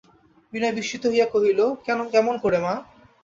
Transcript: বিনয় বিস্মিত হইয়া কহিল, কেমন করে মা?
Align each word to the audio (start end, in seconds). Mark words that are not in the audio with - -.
বিনয় 0.53 0.73
বিস্মিত 0.77 1.03
হইয়া 1.07 1.27
কহিল, 1.33 1.59
কেমন 2.13 2.35
করে 2.43 2.59
মা? 2.65 2.73